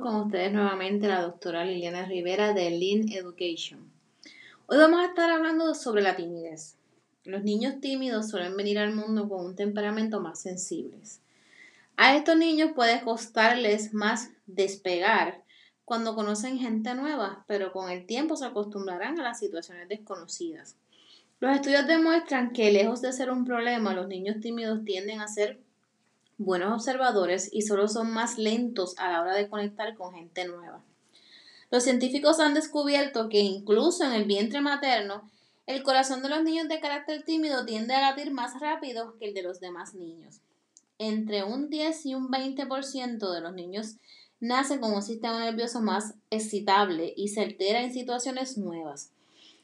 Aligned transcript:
con 0.00 0.16
ustedes 0.16 0.52
nuevamente 0.52 1.06
la 1.06 1.22
doctora 1.22 1.64
Liliana 1.64 2.04
Rivera 2.04 2.52
de 2.52 2.68
Lean 2.70 3.08
Education. 3.12 3.92
Hoy 4.66 4.76
vamos 4.76 5.00
a 5.00 5.06
estar 5.06 5.30
hablando 5.30 5.72
sobre 5.76 6.02
la 6.02 6.16
timidez. 6.16 6.74
Los 7.22 7.44
niños 7.44 7.80
tímidos 7.80 8.28
suelen 8.28 8.56
venir 8.56 8.80
al 8.80 8.92
mundo 8.92 9.28
con 9.28 9.46
un 9.46 9.54
temperamento 9.54 10.20
más 10.20 10.40
sensible. 10.40 10.98
A 11.96 12.16
estos 12.16 12.36
niños 12.36 12.72
puede 12.74 13.02
costarles 13.02 13.94
más 13.94 14.30
despegar 14.46 15.44
cuando 15.84 16.16
conocen 16.16 16.58
gente 16.58 16.94
nueva, 16.94 17.44
pero 17.46 17.70
con 17.70 17.88
el 17.88 18.04
tiempo 18.04 18.34
se 18.34 18.46
acostumbrarán 18.46 19.20
a 19.20 19.22
las 19.22 19.38
situaciones 19.38 19.88
desconocidas. 19.88 20.74
Los 21.38 21.54
estudios 21.54 21.86
demuestran 21.86 22.52
que 22.52 22.72
lejos 22.72 23.00
de 23.00 23.12
ser 23.12 23.30
un 23.30 23.44
problema, 23.44 23.94
los 23.94 24.08
niños 24.08 24.40
tímidos 24.40 24.84
tienden 24.84 25.20
a 25.20 25.28
ser 25.28 25.60
buenos 26.44 26.72
observadores 26.72 27.48
y 27.52 27.62
solo 27.62 27.88
son 27.88 28.12
más 28.12 28.38
lentos 28.38 28.94
a 28.98 29.10
la 29.10 29.20
hora 29.20 29.34
de 29.34 29.48
conectar 29.48 29.96
con 29.96 30.14
gente 30.14 30.46
nueva. 30.46 30.82
Los 31.70 31.84
científicos 31.84 32.38
han 32.38 32.54
descubierto 32.54 33.28
que 33.28 33.40
incluso 33.40 34.04
en 34.04 34.12
el 34.12 34.24
vientre 34.24 34.60
materno, 34.60 35.30
el 35.66 35.82
corazón 35.82 36.22
de 36.22 36.28
los 36.28 36.42
niños 36.42 36.68
de 36.68 36.80
carácter 36.80 37.22
tímido 37.22 37.64
tiende 37.64 37.94
a 37.94 38.00
latir 38.00 38.30
más 38.30 38.60
rápido 38.60 39.16
que 39.18 39.26
el 39.26 39.34
de 39.34 39.42
los 39.42 39.60
demás 39.60 39.94
niños. 39.94 40.40
Entre 40.98 41.44
un 41.44 41.70
10 41.70 42.06
y 42.06 42.14
un 42.14 42.28
20% 42.28 43.32
de 43.32 43.40
los 43.40 43.54
niños 43.54 43.96
nacen 44.40 44.80
con 44.80 44.92
un 44.92 45.02
sistema 45.02 45.40
nervioso 45.40 45.80
más 45.80 46.14
excitable 46.30 47.14
y 47.16 47.28
se 47.28 47.40
altera 47.40 47.82
en 47.82 47.92
situaciones 47.92 48.58
nuevas. 48.58 49.10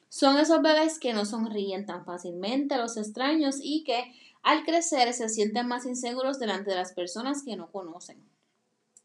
Son 0.09 0.39
esos 0.39 0.63
bebés 0.63 0.99
que 0.99 1.13
no 1.13 1.27
sonríen 1.27 1.85
tan 1.85 2.05
fácilmente 2.05 2.75
a 2.75 2.79
los 2.79 2.97
extraños 2.97 3.57
y 3.61 3.85
que 3.85 4.15
al 4.43 4.65
crecer 4.65 5.13
se 5.13 5.29
sienten 5.29 5.67
más 5.67 5.87
inseguros 5.87 6.39
delante 6.39 6.71
de 6.71 6.77
las 6.77 6.93
personas 6.93 7.43
que 7.43 7.57
no 7.57 7.71
conocen. 7.71 8.23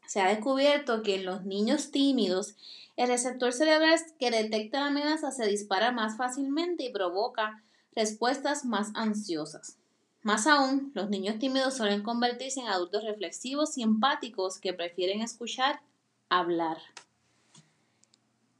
Se 0.06 0.20
ha 0.20 0.28
descubierto 0.28 1.02
que 1.02 1.16
en 1.16 1.24
los 1.24 1.44
niños 1.44 1.90
tímidos 1.90 2.56
el 2.96 3.08
receptor 3.08 3.52
cerebral 3.52 3.98
que 4.18 4.30
detecta 4.30 4.80
la 4.80 4.86
amenaza 4.86 5.32
se 5.32 5.46
dispara 5.46 5.90
más 5.92 6.16
fácilmente 6.16 6.84
y 6.84 6.92
provoca 6.92 7.62
respuestas 7.94 8.64
más 8.64 8.90
ansiosas. 8.94 9.78
Más 10.22 10.46
aún, 10.46 10.90
los 10.94 11.10
niños 11.10 11.38
tímidos 11.38 11.76
suelen 11.76 12.02
convertirse 12.02 12.60
en 12.60 12.68
adultos 12.68 13.04
reflexivos 13.04 13.76
y 13.76 13.82
empáticos 13.82 14.58
que 14.58 14.72
prefieren 14.72 15.20
escuchar 15.20 15.80
hablar. 16.28 16.78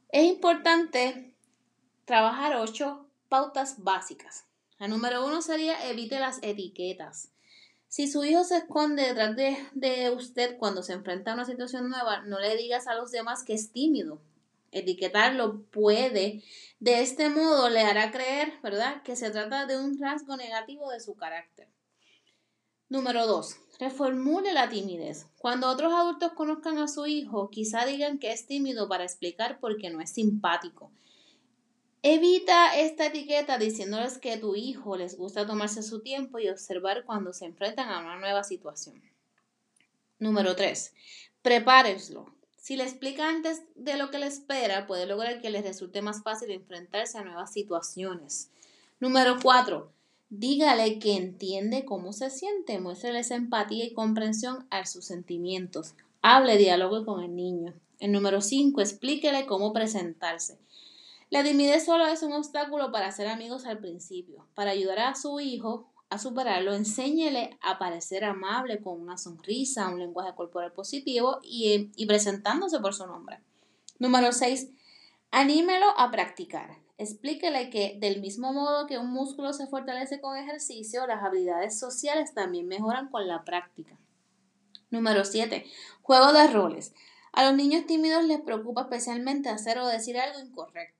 Es 0.09 0.25
importante 0.25 1.33
trabajar 2.05 2.55
ocho 2.57 3.07
pautas 3.29 3.83
básicas. 3.83 4.45
La 4.77 4.87
número 4.87 5.25
uno 5.25 5.41
sería 5.41 5.89
evite 5.89 6.19
las 6.19 6.39
etiquetas. 6.41 7.29
Si 7.87 8.07
su 8.07 8.25
hijo 8.25 8.43
se 8.43 8.57
esconde 8.57 9.03
detrás 9.03 9.35
de, 9.35 9.57
de, 9.73 10.09
usted 10.09 10.57
cuando 10.57 10.83
se 10.83 10.93
enfrenta 10.93 11.31
a 11.31 11.33
una 11.35 11.45
situación 11.45 11.89
nueva, 11.89 12.21
no 12.23 12.39
le 12.39 12.57
digas 12.57 12.87
a 12.87 12.95
los 12.95 13.11
demás 13.11 13.43
que 13.43 13.53
es 13.53 13.71
tímido. 13.71 14.21
Etiquetarlo 14.71 15.61
puede, 15.71 16.43
de 16.81 17.01
este 17.01 17.29
modo 17.29 17.69
le 17.69 17.81
hará 17.81 18.11
creer, 18.11 18.59
¿verdad?, 18.61 19.01
que 19.03 19.15
se 19.15 19.29
trata 19.29 19.65
de 19.65 19.77
un 19.79 19.97
rasgo 19.97 20.35
negativo 20.35 20.91
de 20.91 20.99
su 20.99 21.15
carácter. 21.15 21.69
Número 22.89 23.25
dos, 23.25 23.55
reformule 23.79 24.51
la 24.51 24.67
timidez. 24.67 25.27
Cuando 25.37 25.69
otros 25.69 25.93
adultos 25.93 26.33
conozcan 26.33 26.77
a 26.77 26.89
su 26.89 27.07
hijo, 27.07 27.49
quizá 27.49 27.85
digan 27.85 28.19
que 28.19 28.31
es 28.31 28.45
tímido 28.45 28.89
para 28.89 29.05
explicar 29.05 29.59
por 29.59 29.77
qué 29.77 29.89
no 29.89 30.01
es 30.01 30.11
simpático. 30.11 30.91
Evita 32.07 32.77
esta 32.77 33.07
etiqueta 33.07 33.57
diciéndoles 33.57 34.19
que 34.19 34.37
tu 34.37 34.55
hijo 34.55 34.95
les 34.95 35.17
gusta 35.17 35.47
tomarse 35.47 35.81
su 35.81 36.01
tiempo 36.01 36.37
y 36.37 36.49
observar 36.49 37.03
cuando 37.03 37.33
se 37.33 37.45
enfrentan 37.45 37.89
a 37.89 37.99
una 37.99 38.19
nueva 38.19 38.43
situación. 38.43 39.01
Número 40.19 40.55
3. 40.55 40.93
Prepárenslo. 41.41 42.31
Si 42.57 42.77
le 42.77 42.83
explica 42.83 43.27
antes 43.27 43.63
de 43.73 43.97
lo 43.97 44.11
que 44.11 44.19
le 44.19 44.27
espera, 44.27 44.85
puede 44.85 45.07
lograr 45.07 45.41
que 45.41 45.49
les 45.49 45.63
resulte 45.63 46.03
más 46.03 46.21
fácil 46.21 46.51
enfrentarse 46.51 47.17
a 47.17 47.23
nuevas 47.23 47.51
situaciones. 47.51 48.51
Número 48.99 49.37
4. 49.41 49.91
Dígale 50.29 50.99
que 50.99 51.15
entiende 51.15 51.85
cómo 51.85 52.13
se 52.13 52.29
siente, 52.29 52.77
muéstreles 52.77 53.31
empatía 53.31 53.83
y 53.83 53.93
comprensión 53.93 54.67
a 54.69 54.85
sus 54.85 55.05
sentimientos. 55.05 55.95
Hable, 56.21 56.57
diálogo 56.57 57.03
con 57.03 57.23
el 57.23 57.35
niño. 57.35 57.73
El 57.99 58.11
número 58.11 58.41
5. 58.41 58.79
Explíquele 58.79 59.47
cómo 59.47 59.73
presentarse. 59.73 60.59
La 61.31 61.43
timidez 61.43 61.85
solo 61.85 62.05
es 62.05 62.21
un 62.21 62.33
obstáculo 62.33 62.91
para 62.91 63.07
hacer 63.07 63.27
amigos 63.27 63.65
al 63.65 63.79
principio. 63.79 64.47
Para 64.53 64.71
ayudar 64.71 64.99
a 64.99 65.15
su 65.15 65.39
hijo 65.39 65.91
a 66.09 66.19
superarlo, 66.19 66.73
enséñele 66.73 67.57
a 67.61 67.79
parecer 67.79 68.23
amable 68.23 68.79
con 68.79 69.01
una 69.01 69.17
sonrisa, 69.17 69.89
un 69.89 69.99
lenguaje 69.99 70.35
corporal 70.35 70.71
positivo 70.71 71.39
y, 71.41 71.91
y 71.95 72.05
presentándose 72.05 72.79
por 72.79 72.93
su 72.93 73.07
nombre. 73.07 73.39
Número 73.97 74.31
6. 74.31 74.69
Anímelo 75.31 75.87
a 75.97 76.11
practicar. 76.11 76.77
Explíquele 76.99 77.71
que 77.71 77.97
del 77.99 78.21
mismo 78.21 78.53
modo 78.53 78.85
que 78.85 78.99
un 78.99 79.11
músculo 79.11 79.51
se 79.51 79.67
fortalece 79.67 80.21
con 80.21 80.37
ejercicio, 80.37 81.07
las 81.07 81.23
habilidades 81.23 81.77
sociales 81.77 82.33
también 82.35 82.67
mejoran 82.67 83.09
con 83.09 83.27
la 83.27 83.43
práctica. 83.43 83.97
Número 84.91 85.25
7. 85.25 85.65
Juego 86.03 86.31
de 86.33 86.47
roles. 86.47 86.93
A 87.33 87.43
los 87.43 87.55
niños 87.55 87.85
tímidos 87.87 88.23
les 88.23 88.39
preocupa 88.39 88.83
especialmente 88.83 89.49
hacer 89.49 89.79
o 89.79 89.87
decir 89.87 90.17
algo 90.17 90.39
incorrecto 90.39 90.94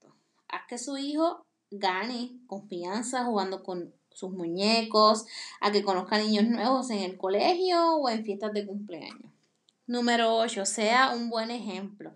que 0.67 0.77
su 0.77 0.97
hijo 0.97 1.45
gane 1.71 2.39
confianza 2.47 3.25
jugando 3.25 3.63
con 3.63 3.93
sus 4.11 4.31
muñecos, 4.31 5.25
a 5.59 5.71
que 5.71 5.83
conozca 5.83 6.17
niños 6.17 6.45
nuevos 6.45 6.89
en 6.89 6.99
el 6.99 7.17
colegio 7.17 7.97
o 7.97 8.09
en 8.09 8.23
fiestas 8.23 8.53
de 8.53 8.65
cumpleaños. 8.65 9.31
Número 9.88 10.35
8. 10.38 10.65
Sea 10.65 11.11
un 11.11 11.29
buen 11.29 11.51
ejemplo. 11.51 12.13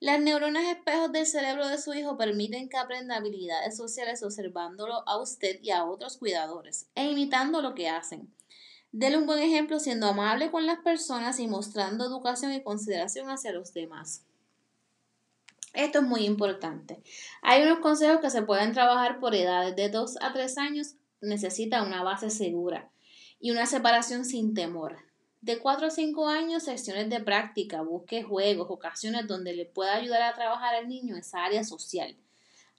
Las 0.00 0.20
neuronas 0.20 0.64
espejos 0.64 1.12
del 1.12 1.26
cerebro 1.26 1.66
de 1.68 1.78
su 1.78 1.94
hijo 1.94 2.16
permiten 2.16 2.68
que 2.68 2.76
aprenda 2.76 3.16
habilidades 3.16 3.76
sociales 3.76 4.22
observándolo 4.22 5.06
a 5.08 5.18
usted 5.18 5.60
y 5.62 5.70
a 5.70 5.84
otros 5.84 6.18
cuidadores 6.18 6.88
e 6.94 7.10
imitando 7.10 7.62
lo 7.62 7.74
que 7.74 7.88
hacen. 7.88 8.32
Dele 8.92 9.18
un 9.18 9.26
buen 9.26 9.40
ejemplo 9.40 9.80
siendo 9.80 10.06
amable 10.06 10.50
con 10.50 10.66
las 10.66 10.78
personas 10.80 11.40
y 11.40 11.48
mostrando 11.48 12.04
educación 12.04 12.52
y 12.52 12.62
consideración 12.62 13.28
hacia 13.28 13.52
los 13.52 13.72
demás. 13.72 14.24
Esto 15.74 15.98
es 15.98 16.04
muy 16.04 16.24
importante. 16.24 17.02
Hay 17.42 17.62
unos 17.62 17.80
consejos 17.80 18.20
que 18.20 18.30
se 18.30 18.42
pueden 18.42 18.72
trabajar 18.72 19.18
por 19.18 19.34
edades 19.34 19.74
de 19.74 19.88
2 19.88 20.18
a 20.22 20.32
3 20.32 20.58
años. 20.58 20.94
Necesita 21.20 21.82
una 21.82 22.04
base 22.04 22.30
segura 22.30 22.90
y 23.40 23.50
una 23.50 23.66
separación 23.66 24.24
sin 24.24 24.54
temor. 24.54 24.98
De 25.40 25.58
4 25.58 25.88
a 25.88 25.90
5 25.90 26.28
años, 26.28 26.62
secciones 26.62 27.10
de 27.10 27.20
práctica, 27.20 27.82
busque 27.82 28.22
juegos, 28.22 28.68
ocasiones 28.70 29.26
donde 29.26 29.52
le 29.52 29.66
pueda 29.66 29.96
ayudar 29.96 30.22
a 30.22 30.34
trabajar 30.34 30.76
al 30.76 30.88
niño 30.88 31.16
esa 31.16 31.44
área 31.44 31.64
social. 31.64 32.16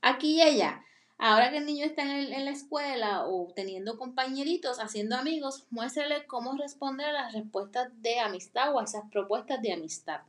Aquí 0.01 0.37
y 0.37 0.41
allá, 0.41 0.81
ahora 1.17 1.51
que 1.51 1.57
el 1.57 1.65
niño 1.65 1.85
está 1.85 2.03
en, 2.03 2.31
en 2.31 2.45
la 2.45 2.51
escuela 2.51 3.27
o 3.27 3.51
teniendo 3.53 3.97
compañeritos, 3.97 4.79
haciendo 4.79 5.17
amigos, 5.17 5.65
muéstrele 5.69 6.25
cómo 6.27 6.53
responder 6.53 7.07
a 7.07 7.23
las 7.23 7.33
respuestas 7.33 7.89
de 8.01 8.19
amistad 8.19 8.73
o 8.73 8.79
a 8.79 8.85
esas 8.85 9.03
propuestas 9.11 9.61
de 9.61 9.73
amistad. 9.73 10.21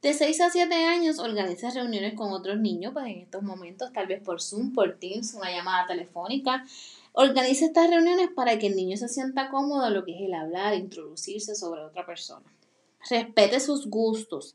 De 0.00 0.14
6 0.14 0.40
a 0.42 0.50
7 0.50 0.72
años 0.74 1.18
organiza 1.18 1.70
reuniones 1.70 2.14
con 2.14 2.32
otros 2.32 2.60
niños, 2.60 2.92
pues 2.92 3.06
en 3.06 3.18
estos 3.18 3.42
momentos, 3.42 3.92
tal 3.92 4.06
vez 4.06 4.22
por 4.22 4.40
Zoom, 4.40 4.72
por 4.72 4.96
Teams, 4.96 5.34
una 5.34 5.50
llamada 5.50 5.88
telefónica. 5.88 6.64
Organiza 7.12 7.66
estas 7.66 7.90
reuniones 7.90 8.28
para 8.36 8.60
que 8.60 8.68
el 8.68 8.76
niño 8.76 8.96
se 8.96 9.08
sienta 9.08 9.50
cómodo 9.50 9.88
en 9.88 9.94
lo 9.94 10.04
que 10.04 10.14
es 10.14 10.20
el 10.20 10.34
hablar, 10.34 10.74
introducirse 10.74 11.56
sobre 11.56 11.82
otra 11.82 12.06
persona. 12.06 12.46
Respete 13.10 13.58
sus 13.58 13.90
gustos. 13.90 14.54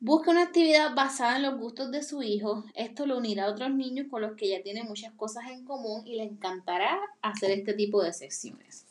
Busque 0.00 0.28
una 0.28 0.42
actividad 0.42 0.94
basada 0.94 1.36
en 1.36 1.44
los 1.44 1.58
gustos 1.58 1.90
de 1.90 2.02
su 2.02 2.22
hijo. 2.22 2.64
Esto 2.74 3.06
lo 3.06 3.16
unirá 3.16 3.46
a 3.46 3.50
otros 3.50 3.70
niños 3.70 4.08
con 4.10 4.20
los 4.20 4.36
que 4.36 4.50
ya 4.50 4.62
tiene 4.62 4.84
muchas 4.84 5.14
cosas 5.14 5.44
en 5.50 5.64
común 5.64 6.06
y 6.06 6.16
le 6.16 6.24
encantará 6.24 7.00
hacer 7.22 7.52
este 7.52 7.72
tipo 7.72 8.02
de 8.02 8.12
secciones. 8.12 8.87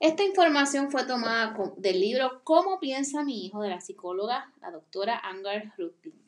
Esta 0.00 0.22
información 0.22 0.92
fue 0.92 1.04
tomada 1.04 1.56
del 1.76 2.00
libro 2.00 2.42
Cómo 2.44 2.78
piensa 2.78 3.24
mi 3.24 3.44
hijo 3.44 3.62
de 3.62 3.70
la 3.70 3.80
psicóloga, 3.80 4.52
la 4.60 4.70
doctora 4.70 5.18
Angar 5.18 5.72
Rutling. 5.76 6.24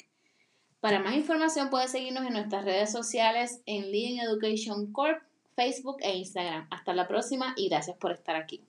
Para 0.80 0.98
más 0.98 1.14
información 1.14 1.70
puede 1.70 1.86
seguirnos 1.86 2.26
en 2.26 2.32
nuestras 2.32 2.64
redes 2.64 2.90
sociales 2.90 3.62
en 3.66 3.92
Leading 3.92 4.20
Education 4.20 4.92
Corp, 4.92 5.22
Facebook 5.54 5.98
e 6.00 6.16
Instagram. 6.16 6.66
Hasta 6.70 6.94
la 6.94 7.06
próxima 7.06 7.54
y 7.56 7.68
gracias 7.68 7.96
por 7.96 8.10
estar 8.10 8.34
aquí. 8.34 8.64